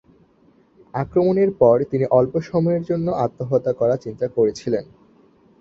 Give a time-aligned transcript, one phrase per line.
[0.93, 4.85] আক্রমণের পর, তিনি অল্প সময়ের জন্য আত্মহত্যা করার চিন্তা করেছিলেন।